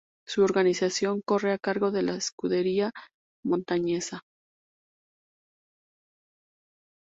[0.27, 2.89] Su organización corre a cargo de la Escudería
[3.45, 4.23] Montañesa.